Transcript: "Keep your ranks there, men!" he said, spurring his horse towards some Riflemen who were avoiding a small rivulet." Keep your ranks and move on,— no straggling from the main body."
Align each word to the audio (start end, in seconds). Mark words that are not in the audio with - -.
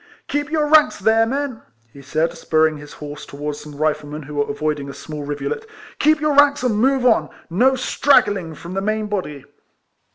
"Keep 0.27 0.49
your 0.49 0.65
ranks 0.65 0.97
there, 0.97 1.27
men!" 1.27 1.61
he 1.93 2.01
said, 2.01 2.35
spurring 2.35 2.77
his 2.77 2.93
horse 2.93 3.23
towards 3.23 3.59
some 3.59 3.75
Riflemen 3.77 4.23
who 4.23 4.33
were 4.33 4.49
avoiding 4.49 4.89
a 4.89 4.95
small 4.95 5.23
rivulet." 5.23 5.67
Keep 5.99 6.19
your 6.21 6.33
ranks 6.35 6.63
and 6.63 6.75
move 6.81 7.05
on,— 7.05 7.29
no 7.61 7.75
straggling 7.75 8.55
from 8.55 8.73
the 8.73 8.81
main 8.81 9.05
body." 9.05 9.45